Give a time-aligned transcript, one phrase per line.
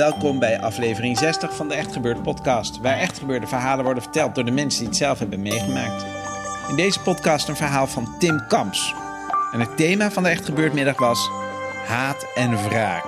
[0.00, 4.34] Welkom bij aflevering 60 van de Echt Gebeurd podcast, waar echt gebeurde verhalen worden verteld
[4.34, 6.06] door de mensen die het zelf hebben meegemaakt.
[6.68, 8.94] In deze podcast een verhaal van Tim Kamps.
[9.52, 11.30] En het thema van de Echt Gebeurd middag was
[11.86, 13.04] haat en wraak.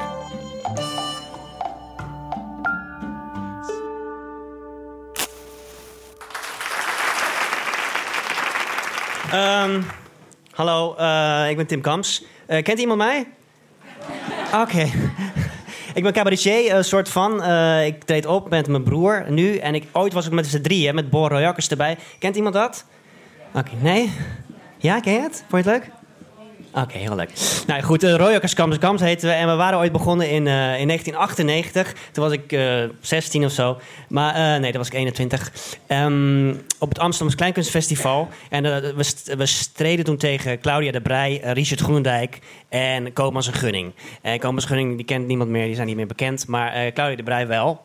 [9.35, 9.87] Um,
[10.51, 12.24] hallo, uh, ik ben Tim Kamps.
[12.48, 13.26] Uh, kent iemand mij?
[14.54, 14.90] Oké.
[15.95, 17.43] Ik ben cabaretier, een soort van.
[17.43, 19.57] Uh, ik treed op met mijn broer nu.
[19.57, 21.98] En ik, ooit was ik met z'n drieën, met Bor Royakkers erbij.
[22.18, 22.85] Kent iemand dat?
[23.54, 24.13] Oké, nee?
[24.79, 25.45] Ja, ken je het?
[25.48, 26.01] Vond je het leuk?
[26.74, 27.30] Oké, heel leuk.
[27.66, 29.34] Nou goed, uh, Royakkers Kamps Kamps heten we.
[29.34, 31.92] En we waren ooit begonnen in, uh, in 1998.
[32.12, 33.79] Toen was ik uh, 16 of zo.
[34.09, 35.52] Maar nee, dat was ik 21.
[35.88, 38.29] Um, op het Amsterdamse Kleinkunstfestival.
[38.51, 38.62] En
[38.96, 43.92] we, st we streden toen tegen Claudia de Brij, Richard Groendijk en Koopmans Gunning.
[44.23, 46.46] En Koopmans Gunning, die kent niemand meer, die zijn niet meer bekend.
[46.46, 47.84] Maar Claudia de Brij wel.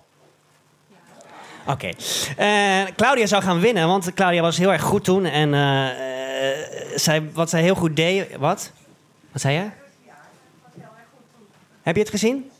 [1.68, 1.92] Oké.
[2.36, 2.94] Okay.
[2.96, 5.26] Claudia zou gaan winnen, want Claudia was heel erg goed toen.
[5.26, 5.54] En
[6.96, 8.36] zij, wat zij heel goed deed.
[8.36, 8.72] Wat?
[9.32, 9.70] Wat zei je?
[11.82, 12.52] Heb je het gezien?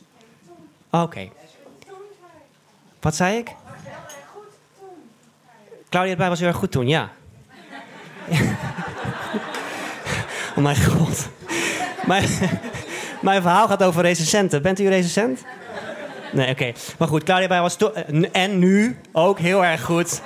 [0.90, 1.02] Oké.
[1.02, 1.32] Okay.
[3.00, 3.54] Wat zei ik?
[5.88, 7.10] Claudia erbij was heel erg goed toen, ja.
[10.56, 11.28] oh mijn god.
[12.06, 12.28] Mijn,
[13.20, 14.62] mijn verhaal gaat over recensenten.
[14.62, 15.44] Bent u recensent?
[16.32, 16.72] Nee, oké.
[16.98, 17.94] Maar goed, Claudia bij was toen...
[18.32, 20.20] En nu ook heel erg goed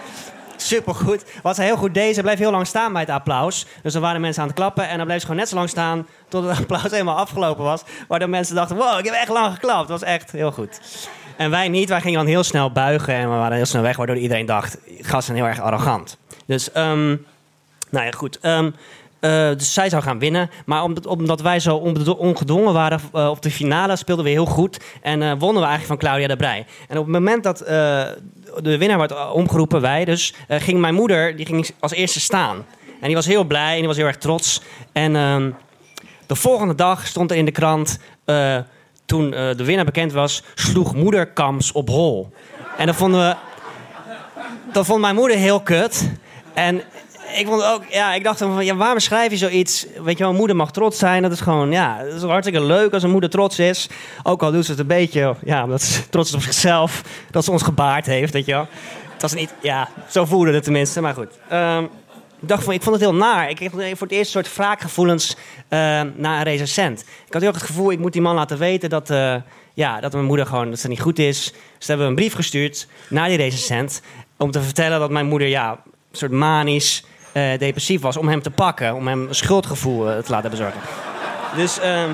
[0.67, 1.25] supergoed.
[1.55, 3.67] Ze heel goed deed, ze bleef heel lang staan bij het applaus.
[3.83, 5.69] Dus dan waren mensen aan het klappen en dan bleef ze gewoon net zo lang
[5.69, 7.83] staan tot het applaus helemaal afgelopen was.
[8.09, 9.89] Waardoor mensen dachten, wow, ik heb echt lang geklapt.
[9.89, 10.81] Dat was echt heel goed.
[11.37, 13.97] En wij niet, wij gingen dan heel snel buigen en we waren heel snel weg,
[13.97, 16.19] waardoor iedereen dacht, gasten heel erg arrogant.
[16.47, 17.27] Dus, um,
[17.91, 18.39] nou ja, goed.
[18.43, 18.75] Um,
[19.25, 20.51] uh, dus zij zou gaan winnen.
[20.67, 21.77] Maar omdat, omdat wij zo
[22.19, 24.81] ongedwongen waren uh, op de finale, speelden we heel goed.
[25.03, 26.67] En uh, wonnen we eigenlijk van Claudia de Brij.
[26.89, 31.47] En op het moment dat de winnaar werd omgeroepen, wij dus, ging mijn moeder die
[31.47, 32.67] ging als eerste staan.
[33.01, 34.63] En die was heel blij en die was heel erg trots.
[34.93, 35.51] En ehm,
[36.27, 37.99] de volgende dag stond er in de krant,
[39.05, 42.33] toen de winnaar bekend was, sloeg moeder Kams op hol.
[42.77, 43.37] En dat vonden we...
[44.73, 46.11] Dat vond mijn moeder heel kut.
[46.55, 46.83] En
[47.35, 49.87] ik vond ook, ja, ik dacht van, ja, waarom schrijf je zoiets?
[50.05, 51.23] Weet je wel, moeder mag trots zijn.
[51.23, 53.89] Dat is gewoon, ja, dat is hartstikke leuk als een moeder trots is.
[54.23, 57.03] Ook al doet ze het een beetje, ja, omdat ze trots is op zichzelf.
[57.31, 58.67] Dat ze ons gebaard heeft, weet je wel.
[59.13, 61.39] Het was niet, ja, zo voelde het tenminste, maar goed.
[61.53, 61.89] Um,
[62.43, 63.51] ik dacht van, ik vond het heel naar.
[63.51, 65.79] Ik kreeg voor het eerst een soort wraakgevoelens uh,
[66.15, 67.01] naar een recensent.
[67.27, 69.35] Ik had heel het gevoel, ik moet die man laten weten dat, uh,
[69.75, 71.53] ja, dat mijn moeder gewoon, dat ze niet goed is.
[71.79, 74.03] Dus hebben we een brief gestuurd naar die recensent.
[74.37, 78.43] Om te vertellen dat mijn moeder, ja, een soort manisch uh, depressief was, om hem
[78.43, 80.81] te pakken, om hem schuldgevoel uh, te laten bezorgen.
[81.57, 82.05] dus, uh,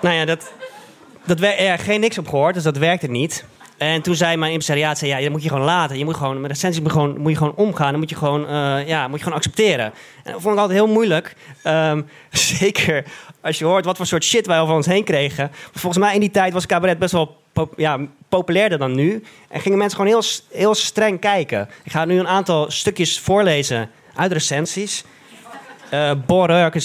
[0.00, 0.52] nou ja, dat,
[1.24, 3.44] dat er geen niks op gehoord, dus dat werkte niet.
[3.80, 5.98] En toen zei mijn impresariaat, zei, ja, dat moet je gewoon laten.
[5.98, 7.90] Je moet gewoon, met recensies moet, gewoon, moet je gewoon omgaan.
[7.90, 9.84] Dan moet je gewoon, uh, ja, moet je gewoon accepteren.
[10.24, 11.34] En dat vond ik altijd heel moeilijk.
[11.64, 12.06] Um,
[12.58, 13.04] zeker
[13.40, 15.50] als je hoort wat voor soort shit wij over ons heen kregen.
[15.72, 17.39] Volgens mij in die tijd was cabaret best wel
[17.76, 19.22] ja, populairder dan nu.
[19.48, 21.68] En gingen mensen gewoon heel, heel streng kijken.
[21.82, 25.04] Ik ga nu een aantal stukjes voorlezen uit recensies.
[25.94, 26.12] Uh,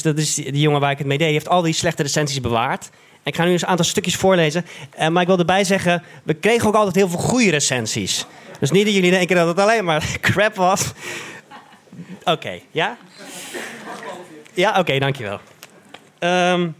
[0.01, 2.41] dat is die, jongen waar ik het mee deed, die heeft al die slechte recensies
[2.41, 2.89] bewaard.
[3.23, 4.65] Ik ga nu eens een aantal stukjes voorlezen.
[4.99, 8.25] Uh, maar ik wil erbij zeggen, we kregen ook altijd heel veel goede recensies.
[8.59, 10.91] Dus niet dat jullie denken dat het alleen maar crap was.
[12.23, 12.97] Oké, ja?
[14.53, 15.39] Ja, oké, dankjewel.
[16.19, 16.75] Um,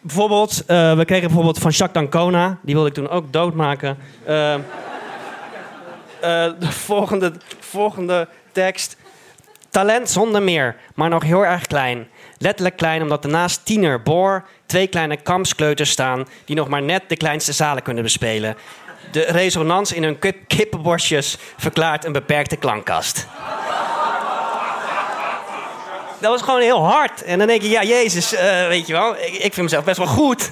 [0.00, 2.58] bijvoorbeeld, uh, we kregen bijvoorbeeld van Jacques Dancona.
[2.62, 3.98] Die wilde ik toen ook doodmaken.
[4.28, 4.60] Uh, uh,
[6.60, 8.96] de volgende, volgende tekst.
[9.70, 12.08] Talent zonder meer, maar nog heel erg klein.
[12.38, 16.26] Letterlijk klein, omdat er naast tiener Boor twee kleine kampskleuters staan...
[16.44, 18.56] die nog maar net de kleinste zalen kunnen bespelen.
[19.12, 23.26] De resonans in hun kip kippenborstjes verklaart een beperkte klankkast.
[26.20, 27.22] Dat was gewoon heel hard.
[27.22, 29.98] En dan denk je, ja, Jezus, eh, weet je wel, ik, ik vind mezelf best
[29.98, 30.50] wel goed.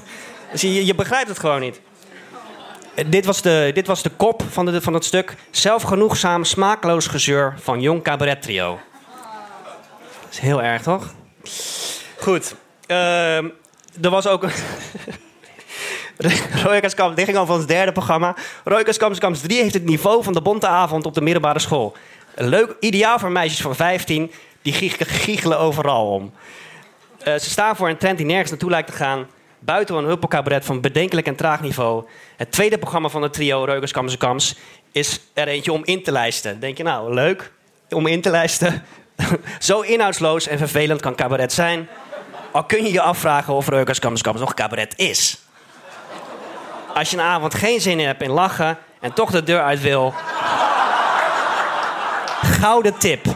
[0.53, 1.81] Dus je, je begrijpt het gewoon niet.
[2.95, 5.35] Eh, Dit was de, dit was de kop van, de, van het stuk.
[5.51, 8.79] Zelfgenoegzaam, smakeloos gezeur van Jong Cabaret Trio.
[10.23, 11.15] Dat is heel erg, toch?
[12.19, 12.55] Goed.
[12.87, 13.49] Ehm,
[14.03, 14.43] er was ook...
[14.43, 14.51] een-
[17.15, 18.37] dit ging over ons derde programma.
[18.65, 21.97] Roykerskamps Kamps 3 heeft het niveau van de bonte avond op de middelbare school.
[22.35, 24.33] Leuk, ideaal voor meisjes van 15,
[24.63, 26.33] die giech- giechelen overal om.
[27.19, 29.27] Eh, ze staan voor een trend die nergens naartoe lijkt te gaan.
[29.59, 32.05] Buiten een huppelcabaret van bedenkelijk en traag niveau.
[32.37, 34.55] Het tweede programma van het trio Reukers
[34.93, 36.61] is er eentje om in te lijsten.
[36.61, 37.53] Denk je nou, leuk
[37.91, 38.85] om in te lijsten?
[39.59, 41.89] Zo inhoudsloos en vervelend kan cabaret zijn.
[42.53, 45.39] Al kun je je afvragen of Reukers Kams en nog cabaret is.
[46.95, 50.15] Als je een avond geen zin hebt in lachen en toch de deur uit wil.
[52.43, 53.27] Gouden tip.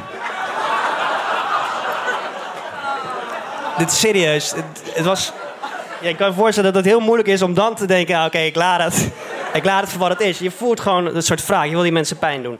[3.78, 4.50] Dit is serieus.
[4.50, 5.32] Het, het was.
[6.00, 8.24] Ja, ik kan me voorstellen dat het heel moeilijk is om dan te denken: ah,
[8.24, 9.08] oké, ik laat het.
[9.52, 10.38] Ik laat het voor wat het is.
[10.38, 11.64] Je voelt gewoon een soort vraag.
[11.64, 12.58] Je wil die mensen pijn doen.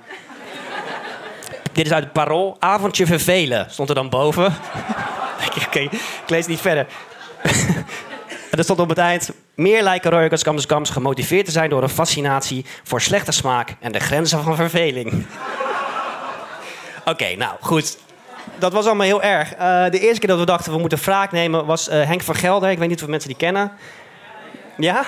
[1.72, 2.56] Dit is uit het parool.
[2.58, 4.44] Avondje vervelen stond er dan boven.
[5.66, 6.86] Oké, ik lees niet verder.
[8.50, 9.30] En er stond op het eind...
[9.54, 11.70] Meer lijken Royals Kams Kams gemotiveerd te zijn...
[11.70, 13.74] door een fascinatie voor slechte smaak...
[13.80, 15.26] en de grenzen van verveling.
[17.04, 17.98] Oké, nou, goed.
[18.58, 19.54] Dat was allemaal heel erg.
[19.54, 21.66] Eh, de eerste keer dat we dachten we moeten wraak nemen...
[21.66, 22.70] was eh, Henk van Gelder.
[22.70, 23.72] Ik weet niet of mensen die kennen.
[24.76, 25.04] Ja?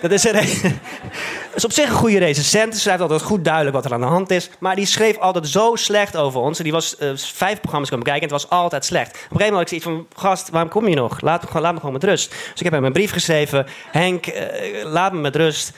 [0.00, 0.34] Dat is, een,
[1.54, 2.72] is op zich een goede recensent.
[2.72, 4.50] Hij schrijft altijd goed duidelijk wat er aan de hand is.
[4.58, 6.58] Maar die schreef altijd zo slecht over ons.
[6.58, 9.08] En die was eh, vijf programma's komen kijken en het was altijd slecht.
[9.08, 10.06] Op een gegeven moment had ik van...
[10.16, 11.20] Gast, waarom kom je nog?
[11.20, 12.30] Laat me, gewoon- met rust.
[12.30, 13.66] Dus ik heb hem een brief geschreven.
[13.90, 14.26] Henk,
[14.84, 15.72] laat me met rust.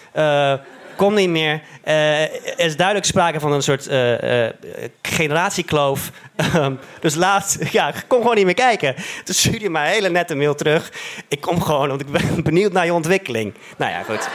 [0.96, 1.60] Kom niet meer.
[1.82, 4.54] Eh, er is duidelijk sprake van een soort eh, eh,
[5.02, 6.10] generatiekloof.
[6.36, 8.94] Ehm, dus laat, ja, kom gewoon niet meer kijken.
[9.24, 10.92] Toen stuurde mij een hele nette mail terug.
[11.28, 13.54] Ik kom gewoon, want ik ben benieuwd naar je ontwikkeling.
[13.76, 14.28] Nou ja, goed.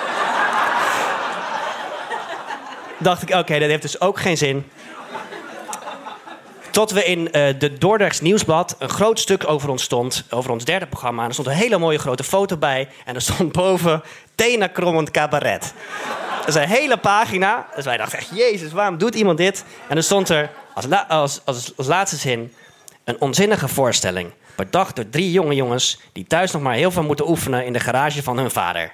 [2.98, 4.66] Dacht ik, oké, dat heeft dus ook geen zin.
[6.72, 10.24] Tot we in eh, de Dordrechts Nieuwsblad een groot stuk over ons stond.
[10.30, 11.22] Over ons derde programma.
[11.22, 12.88] En er stond een hele mooie grote foto bij.
[13.06, 14.04] En er stond boven
[14.36, 15.74] Tena Krommend Cabaret.
[16.40, 17.68] Dat is een hele pagina.
[17.76, 19.64] Dus wij dachten echt, jezus, waarom doet iemand dit?
[19.88, 20.50] En er stond er
[21.08, 22.54] als, als, als laatste zin...
[23.04, 24.32] Een onzinnige voorstelling.
[24.56, 26.00] Bedacht door drie jonge jongens...
[26.12, 27.66] die thuis nog maar heel veel moeten oefenen...
[27.66, 28.92] in de garage van hun vader.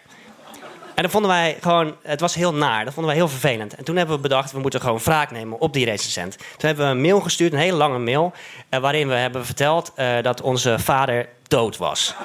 [0.96, 2.86] En dat vonden wij gewoon, het was heel naar.
[2.86, 3.76] Dat vonden wij heel vervelend.
[3.76, 6.38] En toen hebben we bedacht, we moeten gewoon wraak nemen op die recensent.
[6.38, 8.34] Toen hebben we een mail gestuurd, een hele lange mail,
[8.70, 12.16] eh, waarin we hebben verteld eh, dat onze vader dood was.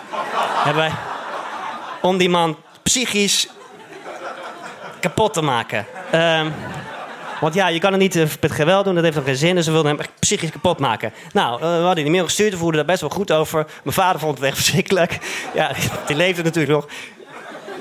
[0.64, 0.92] hebben wij,
[2.02, 3.48] om die man psychisch
[5.00, 5.86] kapot te maken.
[6.10, 6.50] Ehm,
[7.40, 9.54] want ja, je kan het niet eh, met geweld doen, dat heeft dan geen zin.
[9.54, 11.12] Dus we wilden hem echt psychisch kapot maken.
[11.32, 13.66] Nou, eh, we hadden die mail gestuurd, we voelden daar best wel goed over.
[13.82, 15.18] Mijn vader vond het echt verschrikkelijk.
[15.54, 15.72] Ja,
[16.06, 16.86] die leefde natuurlijk nog.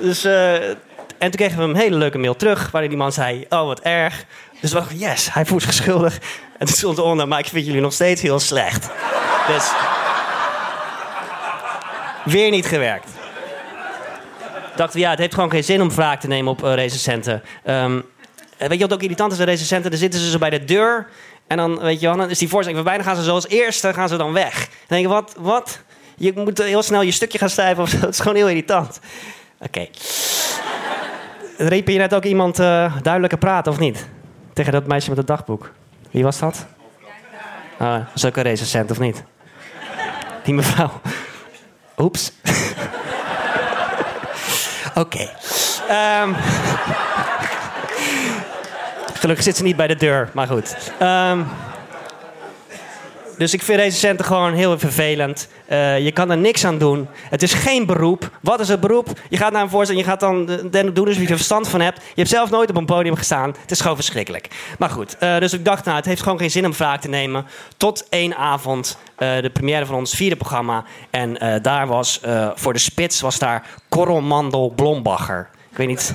[0.00, 0.76] Dus, eh, en
[1.18, 4.24] toen kregen we een hele leuke mail terug, waarin die man zei: Oh, wat erg.
[4.60, 6.18] Dus we dachten: Yes, hij voelt zich schuldig.
[6.58, 8.88] En toen stond eronder: Maar ik vind jullie nog steeds heel slecht.
[9.46, 9.70] Dus.
[12.24, 13.19] Weer niet gewerkt.
[14.80, 17.42] Dachten we: Ja, het heeft gewoon geen zin om wraak te nemen op eh, recensenten.
[17.64, 18.00] Ehm,
[18.56, 19.90] eh, weet je wat ook irritant is aan recensenten?
[19.90, 21.06] Dan zitten ze zo bij de deur.
[21.46, 22.94] En dan, weet je wel, dan is die voorbij.
[22.96, 24.54] Dan gaan ze zoals eerste gaan ze dan weg.
[24.58, 25.34] Dan denk je: Wat?
[25.38, 25.80] Wat?
[26.16, 28.06] Je moet heel snel je stukje gaan schrijven of zo.
[28.08, 29.00] Is gewoon heel irritant.
[29.58, 29.86] Oké.
[31.56, 34.08] Riep je net ook iemand eh, duidelijker praten of niet?
[34.52, 35.72] Tegen dat meisje met het dagboek.
[36.10, 36.66] Wie was dat?
[37.78, 39.24] Ah, dat ook een recensent of niet?
[40.42, 41.00] Die mevrouw.
[41.98, 42.32] Oeps.
[44.94, 45.28] Oké.
[45.88, 46.32] Ehm.
[49.14, 50.76] Gelukkig zit ze niet bij de deur, maar goed.
[50.98, 51.40] Ehm.
[53.40, 55.48] Dus ik vind recensenten gewoon heel vervelend.
[55.66, 57.08] Eh, je kan er niks aan doen.
[57.30, 58.30] Het is geen beroep.
[58.40, 59.08] Wat is het beroep?
[59.28, 61.96] Je gaat naar een voorstelling, je gaat dan doen alsof je er verstand van hebt.
[61.96, 63.54] Je hebt zelf nooit op een podium gestaan.
[63.60, 64.48] Het is gewoon verschrikkelijk.
[64.78, 67.08] Maar goed, eh, dus ik dacht, nou, het heeft gewoon geen zin om wraak te
[67.08, 67.46] nemen.
[67.76, 70.84] Tot één avond, eh, de première van ons vierde programma.
[71.10, 72.20] En daar was,
[72.54, 75.48] voor de spits, was daar Korrelmandel Blombacher.
[75.70, 76.14] Ik weet niet,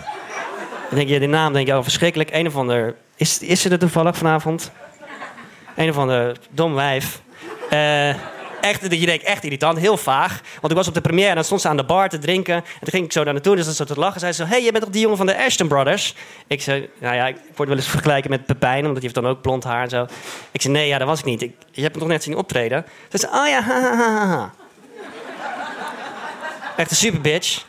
[0.89, 2.29] denk je, die naam denk je, oh, verschrikkelijk.
[2.34, 4.72] Een of ander, is, is ze er toevallig vanavond?
[5.75, 7.22] Een of ander dom wijf.
[7.70, 8.10] Eh,
[8.62, 10.41] echt, dat je denkt, echt irritant, heel vaag.
[10.62, 12.55] Want ik was op de première en dan stond ze aan de bar te drinken.
[12.55, 14.20] En toen ging ik zo daar naartoe, dus dan zat ze te lachen.
[14.20, 16.15] Zei ze, hé, hey, je bent toch die jongen van de Ashton Brothers?
[16.48, 19.27] Ik zei, nou ja, ik word wel eens vergelijken met Pepijn, omdat hij heeft dan
[19.27, 20.08] ook blond haar en zo.
[20.51, 21.41] Ik zei, nee, ja, dat was ik niet.
[21.41, 22.86] Ik, je hebt me toch net zien optreden?
[23.10, 24.53] Ze zei, oh ja, ha, ha, ha, ha.
[26.77, 27.65] Echt een super bitch.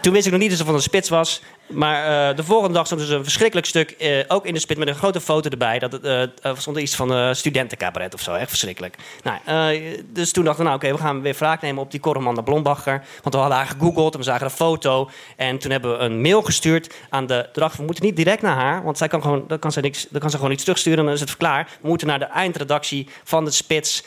[0.00, 1.42] Toen wist ik nog niet dat ze van een spits was.
[1.68, 4.78] Maar eh, de volgende dag stond dus een verschrikkelijk stuk, eh, ook in de spit,
[4.78, 5.78] met een grote foto erbij.
[5.78, 8.96] Dat er stond er iets van uh, studentencabaret of zo, echt verschrikkelijk.
[9.22, 9.80] Nou,
[10.12, 13.04] dus toen dachten we, nou oké, we gaan weer wraak nemen op die Coromanda Blombacher.
[13.22, 15.10] Want we hadden haar gegoogeld en we zagen een foto.
[15.36, 17.76] En toen hebben we een mail gestuurd aan de dag.
[17.76, 20.20] We moeten niet direct naar haar, want zij kan gewoon, dan, kan ze niks, dan
[20.20, 21.68] kan ze gewoon iets terugsturen en dan is het klaar.
[21.80, 24.04] We moeten naar de eindredactie van de Spits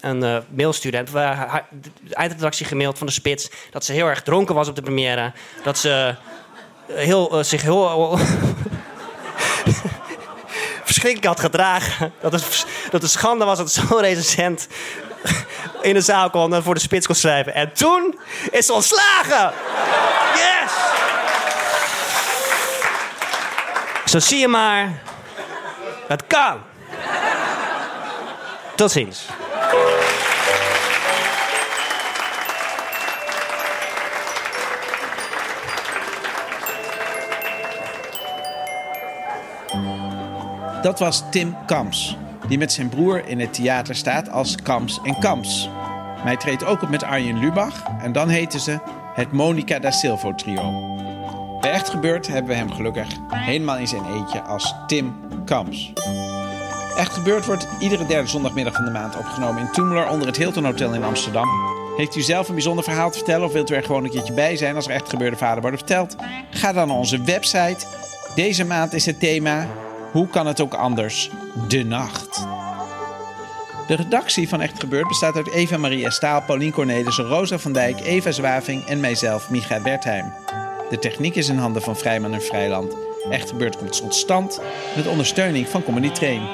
[0.00, 0.98] een mail sturen.
[0.98, 1.62] En we
[2.08, 5.32] de eindredactie gemaild van de Spits dat ze heel erg dronken was op de première.
[5.62, 6.14] Dat ze
[6.94, 8.18] heel, uh, zich heel.
[10.84, 12.12] verschrikkelijk had gedragen.
[12.20, 14.68] Dat het, dat het schande was dat zo'n recensent
[15.80, 17.54] in de zaal kon en voor de spits kon schrijven.
[17.54, 18.18] En toen
[18.50, 19.52] is ze ontslagen!
[20.34, 20.72] Yes!
[24.04, 25.02] Zo zie je maar.
[26.06, 26.60] Het kan.
[28.76, 29.26] Tot ziens.
[40.82, 42.16] Dat was Tim Kams,
[42.48, 45.70] die met zijn broer in het theater staat als Kams en Kams.
[46.16, 48.78] Hij treedt ook op met Arjen Lubach en dan heten ze
[49.14, 50.72] het Monica da Silvo trio.
[51.60, 55.92] Bij Echt Gebeurd hebben we hem gelukkig helemaal in zijn eentje als Tim Kams.
[56.96, 60.64] Echt Gebeurd wordt iedere derde zondagmiddag van de maand opgenomen in Toemler onder het Hilton
[60.64, 61.48] Hotel in Amsterdam.
[61.96, 64.34] Heeft u zelf een bijzonder verhaal te vertellen of wilt u er gewoon een keertje
[64.34, 66.16] bij zijn als er echt gebeurde verhalen worden verteld?
[66.50, 67.86] Ga dan naar onze website.
[68.34, 69.66] Deze maand is het thema
[70.12, 71.30] hoe kan het ook anders?
[71.68, 72.46] De nacht.
[73.86, 78.00] De redactie van Echt Gebeurd bestaat uit Eva Maria Staal, Paulien Cornelissen, Rosa van Dijk,
[78.00, 80.32] Eva Zwaving en mijzelf, Micha Wertheim.
[80.90, 82.96] De techniek is in handen van Vrijman en Vrijland.
[83.30, 84.60] Echt Gebeurd komt tot stand
[84.96, 86.48] met ondersteuning van Comedy Train.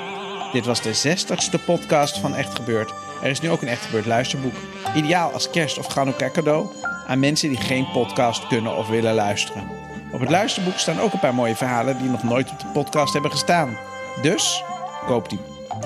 [0.52, 2.92] Dit was de 60ste podcast van Echt Gebeurd.
[3.22, 4.54] Er is nu ook een Echt Gebeurd luisterboek.
[4.94, 6.66] Ideaal als kerst- of Hanukkah cadeau
[7.06, 9.75] aan mensen die geen podcast kunnen of willen luisteren.
[10.16, 13.12] Op het luisterboek staan ook een paar mooie verhalen die nog nooit op de podcast
[13.12, 13.76] hebben gestaan.
[14.23, 14.62] Dus
[15.06, 15.38] koop die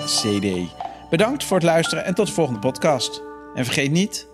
[0.05, 0.75] CD.
[1.11, 3.23] Bedankt voor het luisteren en tot de volgende podcast.
[3.55, 4.29] En vergeet niet,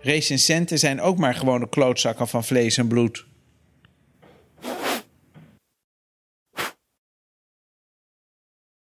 [0.00, 3.26] recensenten zijn ook maar gewone klootzakken van vlees en bloed.